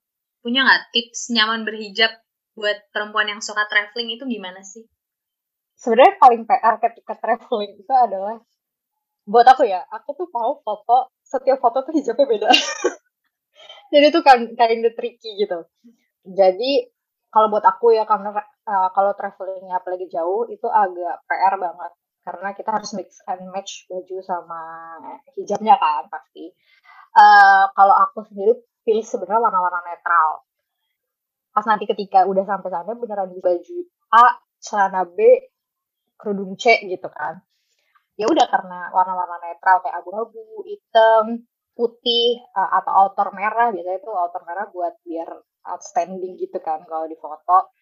punya 0.43 0.67
nggak 0.67 0.91
tips 0.91 1.31
nyaman 1.31 1.63
berhijab 1.63 2.11
buat 2.53 2.77
perempuan 2.91 3.31
yang 3.31 3.41
suka 3.41 3.65
traveling 3.71 4.19
itu 4.19 4.27
gimana 4.27 4.61
sih? 4.61 4.83
Sebenarnya 5.79 6.19
paling 6.19 6.43
PR 6.45 6.75
ketika 6.83 7.17
traveling 7.17 7.79
itu 7.79 7.93
adalah 7.95 8.37
buat 9.23 9.47
aku 9.47 9.63
ya, 9.63 9.81
aku 9.87 10.13
tuh 10.19 10.27
mau 10.35 10.59
foto, 10.59 11.15
setiap 11.23 11.63
foto 11.63 11.81
tuh 11.87 11.95
hijabnya 11.95 12.27
beda. 12.27 12.49
Jadi 13.93 14.05
itu 14.11 14.19
kan 14.19 14.39
kind 14.53 14.83
of 14.83 14.93
tricky 14.99 15.31
gitu. 15.39 15.63
Jadi 16.27 16.91
kalau 17.31 17.47
buat 17.49 17.65
aku 17.65 17.95
ya 17.95 18.03
karena 18.03 18.35
uh, 18.67 18.89
kalau 18.91 19.15
travelingnya 19.15 19.79
apalagi 19.79 20.05
jauh 20.11 20.45
itu 20.51 20.67
agak 20.69 21.25
PR 21.25 21.55
banget 21.57 21.91
karena 22.23 22.49
kita 22.55 22.69
harus 22.71 22.95
mix 22.95 23.19
and 23.27 23.43
match 23.51 23.83
baju 23.91 24.17
sama 24.23 24.61
hijabnya 25.35 25.75
kan 25.79 26.07
pasti. 26.11 26.51
Uh, 27.13 27.69
kalau 27.77 27.93
aku 27.93 28.25
sendiri 28.25 28.57
pilih 28.85 29.05
sebenarnya 29.05 29.41
warna-warna 29.45 29.81
netral. 29.89 30.29
Pas 31.53 31.65
nanti 31.69 31.85
ketika 31.91 32.19
udah 32.31 32.43
sampai 32.49 32.69
sana 32.73 32.93
beneran 32.97 33.29
di 33.33 33.39
baju 33.41 33.77
A, 34.13 34.25
celana 34.65 35.01
B, 35.05 35.17
kerudung 36.19 36.53
C 36.61 36.65
gitu 36.93 37.09
kan. 37.17 37.35
ya 38.19 38.25
udah 38.29 38.45
karena 38.53 38.79
warna-warna 38.95 39.37
netral 39.41 39.81
kayak 39.83 39.97
abu-abu 40.05 40.61
hitam 40.69 41.25
putih 41.73 42.45
atau 42.53 42.93
outer 42.93 43.33
merah 43.33 43.67
biasanya 43.73 43.97
itu 44.01 44.11
outer 44.13 44.43
merah 44.45 44.65
buat 44.69 44.93
biar 45.01 45.29
outstanding 45.73 46.37
gitu 46.37 46.59
kan 46.61 46.85
kalau 46.85 47.09
di 47.09 47.17
foto 47.17 47.73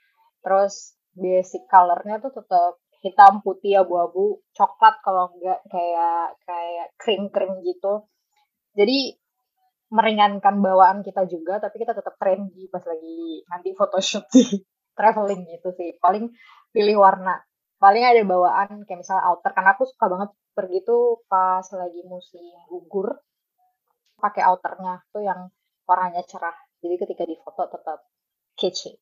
terus 0.44 0.96
basic 1.14 1.68
colornya 1.68 2.24
tuh 2.24 2.32
tetap 2.32 2.80
hitam 3.04 3.44
putih 3.44 3.84
abu-abu 3.84 4.40
coklat 4.56 4.96
kalau 5.04 5.36
enggak 5.36 5.60
kayak 5.68 6.40
kayak 6.48 6.88
krim 6.96 7.28
krim 7.34 7.60
gitu 7.68 8.08
jadi 8.80 9.20
meringankan 9.92 10.64
bawaan 10.64 11.04
kita 11.04 11.28
juga 11.28 11.60
tapi 11.60 11.84
kita 11.84 11.92
tetap 11.92 12.16
trendy 12.16 12.72
pas 12.72 12.84
lagi 12.88 13.44
nanti 13.52 13.76
photoshoot 13.76 14.26
di 14.32 14.44
traveling 14.98 15.44
gitu 15.48 15.70
sih 15.76 16.00
paling 16.00 16.32
pilih 16.72 17.04
warna 17.04 17.36
paling 17.82 18.04
ada 18.06 18.24
bawaan 18.24 18.88
kayak 18.88 19.04
misalnya 19.04 19.28
outer 19.28 19.52
karena 19.52 19.76
aku 19.76 19.84
suka 19.90 20.06
banget 20.08 20.30
pergi 20.56 20.80
tuh 20.84 21.26
pas 21.28 21.66
lagi 21.76 22.02
musim 22.08 22.44
gugur 22.70 23.20
pakai 24.22 24.46
outernya 24.46 25.02
tuh 25.10 25.26
yang 25.26 25.50
warnanya 25.90 26.22
cerah. 26.30 26.54
Jadi 26.80 26.96
ketika 27.02 27.24
di 27.26 27.36
foto 27.42 27.66
tetap 27.66 28.00
kece. 28.54 29.02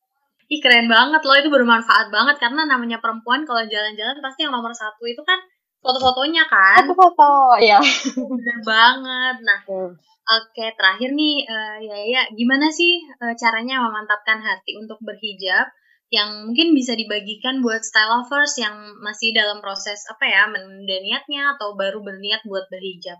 Ih 0.50 0.58
keren 0.58 0.90
banget 0.90 1.22
loh, 1.22 1.36
itu 1.38 1.46
bermanfaat 1.52 2.10
banget 2.10 2.42
karena 2.42 2.66
namanya 2.66 2.98
perempuan 2.98 3.46
kalau 3.46 3.62
jalan-jalan 3.62 4.18
pasti 4.18 4.48
yang 4.48 4.50
nomor 4.56 4.74
satu 4.74 5.06
itu 5.06 5.22
kan 5.22 5.38
foto-fotonya 5.80 6.44
kan. 6.46 6.84
Foto-foto, 6.86 7.60
ya. 7.60 7.80
Bener 8.16 8.58
banget. 8.64 9.36
Nah, 9.44 9.60
hmm. 9.66 9.92
oke 9.96 10.46
okay, 10.52 10.72
terakhir 10.76 11.10
nih, 11.16 11.44
uh, 11.48 11.76
ya 11.80 11.96
ya, 12.06 12.22
gimana 12.36 12.68
sih 12.68 13.00
uh, 13.20 13.34
caranya 13.36 13.82
memantapkan 13.84 14.40
hati 14.40 14.76
untuk 14.76 15.00
berhijab 15.00 15.68
yang 16.10 16.50
mungkin 16.50 16.74
bisa 16.74 16.98
dibagikan 16.98 17.62
buat 17.62 17.86
style 17.86 18.10
lovers 18.10 18.58
yang 18.58 18.74
masih 18.98 19.30
dalam 19.30 19.62
proses 19.62 20.02
apa 20.10 20.26
ya 20.26 20.42
menunda 20.50 20.98
niatnya 20.98 21.54
atau 21.54 21.78
baru 21.78 22.02
berniat 22.02 22.42
buat 22.42 22.66
berhijab? 22.66 23.18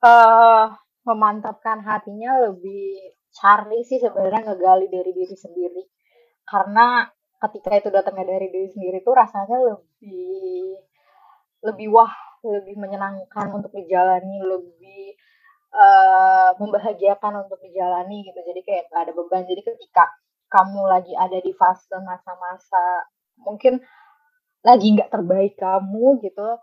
Uh, 0.00 0.72
memantapkan 1.04 1.84
hatinya 1.84 2.40
lebih 2.48 3.12
cari 3.30 3.84
sih 3.84 4.00
sebenarnya 4.00 4.48
ngegali 4.48 4.88
dari 4.88 5.12
diri 5.12 5.36
sendiri 5.36 5.82
karena 6.48 7.06
ketika 7.40 7.78
itu 7.78 7.88
datangnya 7.92 8.36
dari 8.36 8.48
diri 8.50 8.68
sendiri 8.68 8.98
tuh 9.06 9.14
rasanya 9.14 9.56
lebih 9.60 10.76
lebih 11.60 11.88
wah 11.92 12.12
lebih 12.40 12.76
menyenangkan 12.80 13.52
untuk 13.52 13.72
dijalani 13.76 14.40
lebih 14.40 15.12
uh, 15.76 16.56
membahagiakan 16.56 17.44
untuk 17.46 17.60
dijalani 17.60 18.24
gitu. 18.24 18.40
Jadi 18.40 18.60
kayak 18.64 18.82
gak 18.88 19.02
ada 19.08 19.12
beban. 19.12 19.44
Jadi 19.44 19.60
ketika 19.60 20.08
kamu 20.50 20.82
lagi 20.88 21.12
ada 21.14 21.38
di 21.38 21.52
fase 21.54 21.94
masa-masa 22.00 23.06
mungkin 23.38 23.78
lagi 24.60 24.92
nggak 24.92 25.08
terbaik 25.08 25.56
kamu 25.56 26.20
gitu 26.20 26.58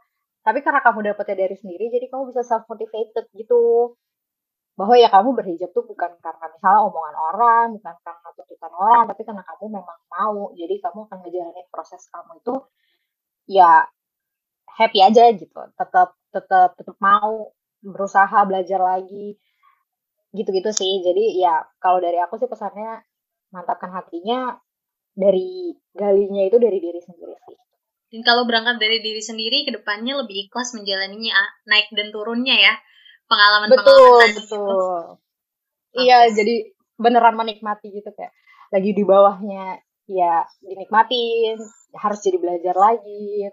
tapi 0.47 0.63
karena 0.63 0.79
kamu 0.79 1.11
dapetnya 1.11 1.43
dari 1.43 1.55
sendiri 1.59 1.91
jadi 1.91 2.07
kamu 2.07 2.31
bisa 2.31 2.39
self 2.47 2.63
motivated 2.71 3.27
gitu. 3.35 3.91
Bahwa 4.79 4.95
ya 4.95 5.11
kamu 5.11 5.35
berhijab 5.35 5.75
tuh 5.75 5.83
bukan 5.83 6.15
karena 6.23 6.45
misalnya 6.53 6.87
omongan 6.87 7.15
orang, 7.19 7.65
bukan 7.75 7.95
karena 7.99 8.29
tuntutan 8.31 8.71
orang, 8.71 9.03
tapi 9.11 9.21
karena 9.27 9.43
kamu 9.43 9.65
memang 9.75 9.99
mau. 10.07 10.55
Jadi 10.55 10.79
kamu 10.79 10.99
akan 11.09 11.17
ngejalanin 11.19 11.67
proses 11.67 12.07
kamu 12.07 12.39
itu 12.39 12.55
ya 13.51 13.83
happy 14.77 15.01
aja 15.01 15.33
gitu. 15.33 15.61
Tetap 15.75 16.13
tetap 16.29 16.77
tetap 16.77 16.97
mau 17.01 17.51
berusaha 17.81 18.37
belajar 18.45 18.79
lagi 18.79 19.35
gitu-gitu 20.31 20.69
sih. 20.69 21.01
Jadi 21.01 21.41
ya 21.41 21.65
kalau 21.81 21.97
dari 21.97 22.21
aku 22.21 22.37
sih 22.37 22.47
pesannya 22.47 23.01
mantapkan 23.49 23.89
hatinya 23.89 24.55
dari 25.17 25.73
galinya 25.97 26.45
itu 26.45 26.61
dari 26.61 26.77
diri 26.77 27.01
sendiri 27.01 27.33
sih. 27.49 27.57
Dan 28.07 28.23
kalau 28.23 28.47
berangkat 28.47 28.79
dari 28.79 29.03
diri 29.03 29.19
sendiri, 29.19 29.67
ke 29.67 29.75
depannya 29.75 30.15
lebih 30.15 30.47
ikhlas 30.47 30.71
menjalaninya 30.71 31.35
naik 31.67 31.91
dan 31.91 32.07
turunnya 32.15 32.55
ya 32.55 32.73
pengalaman 33.27 33.69
betul 33.69 33.83
pengalaman 33.83 34.31
betul 34.39 34.67
okay. 35.91 35.99
iya 36.07 36.17
jadi 36.31 36.55
beneran 36.97 37.35
menikmati 37.35 37.91
gitu 37.91 38.09
kayak 38.15 38.33
lagi 38.71 38.91
di 38.95 39.03
bawahnya 39.03 39.83
ya 40.07 40.47
dinikmatin 40.63 41.59
harus 41.95 42.19
jadi 42.23 42.39
belajar 42.39 42.75
lagi 42.75 43.51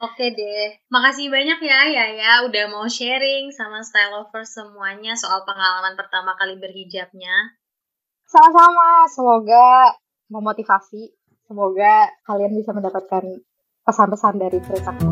Oke 0.00 0.32
deh, 0.32 0.80
makasih 0.88 1.28
banyak 1.28 1.60
ya 1.60 1.80
ya 1.92 2.04
ya 2.16 2.32
udah 2.48 2.72
mau 2.72 2.88
sharing 2.88 3.52
sama 3.52 3.84
style 3.84 4.16
lovers 4.16 4.48
semuanya 4.48 5.12
soal 5.12 5.44
pengalaman 5.44 5.92
pertama 5.92 6.32
kali 6.40 6.56
berhijabnya. 6.56 7.52
Sama-sama, 8.24 9.04
semoga 9.12 9.92
memotivasi, 10.32 11.12
semoga 11.44 12.08
kalian 12.24 12.56
bisa 12.56 12.72
mendapatkan 12.72 13.44
pesan-pesan 13.84 14.40
dari 14.40 14.58
ceritaku. 14.64 15.08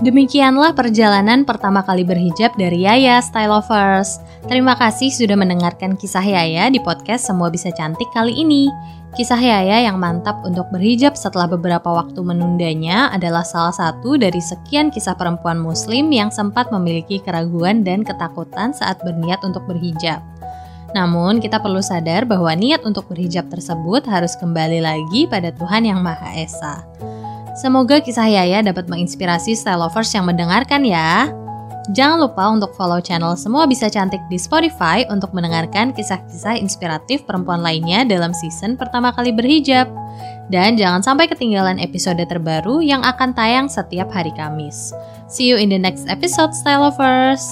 Demikianlah 0.00 0.72
perjalanan 0.72 1.44
pertama 1.44 1.84
kali 1.84 2.08
berhijab 2.08 2.56
dari 2.56 2.88
Yaya 2.88 3.20
Style 3.20 3.52
Lovers. 3.52 4.16
Terima 4.48 4.80
kasih 4.80 5.12
sudah 5.12 5.36
mendengarkan 5.36 6.00
kisah 6.00 6.24
Yaya 6.24 6.72
di 6.72 6.80
podcast 6.80 7.28
Semua 7.28 7.52
Bisa 7.52 7.68
Cantik 7.68 8.08
kali 8.16 8.32
ini. 8.32 8.72
Kisah 9.12 9.36
Yaya 9.36 9.84
yang 9.84 10.00
mantap 10.00 10.40
untuk 10.40 10.72
berhijab 10.72 11.20
setelah 11.20 11.44
beberapa 11.44 11.84
waktu 11.84 12.16
menundanya 12.24 13.12
adalah 13.12 13.44
salah 13.44 13.76
satu 13.76 14.16
dari 14.16 14.40
sekian 14.40 14.88
kisah 14.88 15.12
perempuan 15.12 15.60
muslim 15.60 16.08
yang 16.08 16.32
sempat 16.32 16.72
memiliki 16.72 17.20
keraguan 17.20 17.84
dan 17.84 18.08
ketakutan 18.08 18.72
saat 18.72 18.96
berniat 19.04 19.44
untuk 19.44 19.68
berhijab. 19.68 20.24
Namun, 20.96 21.44
kita 21.44 21.60
perlu 21.60 21.84
sadar 21.84 22.24
bahwa 22.24 22.56
niat 22.56 22.88
untuk 22.88 23.04
berhijab 23.12 23.52
tersebut 23.52 24.08
harus 24.08 24.32
kembali 24.32 24.80
lagi 24.80 25.28
pada 25.28 25.52
Tuhan 25.60 25.84
Yang 25.84 26.00
Maha 26.00 26.30
Esa. 26.40 26.74
Semoga 27.52 28.00
kisah 28.00 28.32
Yaya 28.32 28.64
dapat 28.64 28.88
menginspirasi 28.88 29.52
style 29.52 29.84
lovers 29.84 30.08
yang 30.16 30.24
mendengarkan 30.24 30.88
ya. 30.88 31.28
Jangan 31.90 32.22
lupa 32.22 32.46
untuk 32.46 32.70
follow 32.78 33.02
channel 33.02 33.34
Semua 33.34 33.66
Bisa 33.66 33.90
Cantik 33.90 34.22
di 34.30 34.38
Spotify 34.38 35.02
untuk 35.10 35.34
mendengarkan 35.34 35.90
kisah-kisah 35.90 36.54
inspiratif 36.54 37.26
perempuan 37.26 37.58
lainnya 37.58 38.06
dalam 38.06 38.30
season 38.30 38.78
pertama 38.78 39.10
kali 39.10 39.34
berhijab. 39.34 39.90
Dan 40.46 40.78
jangan 40.78 41.02
sampai 41.02 41.26
ketinggalan 41.26 41.82
episode 41.82 42.22
terbaru 42.22 42.84
yang 42.84 43.02
akan 43.02 43.34
tayang 43.34 43.66
setiap 43.66 44.06
hari 44.14 44.30
Kamis. 44.38 44.94
See 45.26 45.50
you 45.50 45.58
in 45.58 45.74
the 45.74 45.80
next 45.80 46.06
episode, 46.06 46.54
Style 46.54 46.86
Lovers! 46.86 47.42